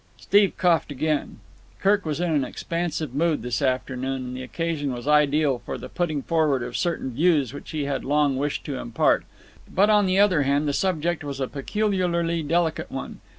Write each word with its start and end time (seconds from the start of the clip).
Steve 0.17 0.57
coughed 0.57 0.91
again. 0.91 1.39
Kirk 1.79 2.07
was 2.07 2.19
in 2.19 2.31
an 2.31 2.43
expansive 2.43 3.13
mood 3.13 3.43
this 3.43 3.61
afternoon, 3.61 4.23
and 4.25 4.35
the 4.35 4.41
occasion 4.41 4.91
was 4.91 5.07
ideal 5.07 5.61
for 5.63 5.77
the 5.77 5.89
putting 5.89 6.23
forward 6.23 6.63
of 6.63 6.75
certain 6.75 7.11
views 7.11 7.53
which 7.53 7.69
he 7.69 7.85
had 7.85 8.03
long 8.03 8.35
wished 8.35 8.63
to 8.65 8.77
impart. 8.79 9.25
But, 9.71 9.91
on 9.91 10.07
the 10.07 10.17
other 10.17 10.41
hand, 10.41 10.67
the 10.67 10.73
subject 10.73 11.23
was 11.23 11.39
a 11.39 11.47
peculiarly 11.47 12.41
delicate 12.41 12.89
one. 12.91 13.19